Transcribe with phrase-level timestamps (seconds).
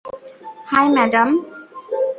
[0.65, 1.29] High, madam.